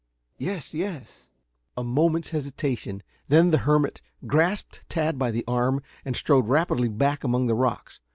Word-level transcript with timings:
"Yes, 0.39 0.73
yes." 0.73 1.29
A 1.77 1.83
moment's 1.83 2.31
hesitation, 2.31 3.03
then 3.27 3.51
the 3.51 3.59
hermit 3.59 4.01
grasped 4.25 4.83
Tad 4.89 5.19
by 5.19 5.29
the 5.29 5.45
arm 5.47 5.79
and 6.03 6.15
strode 6.15 6.47
rapidly 6.47 6.87
back 6.87 7.23
among 7.23 7.45
the 7.45 7.53
rocks. 7.53 7.99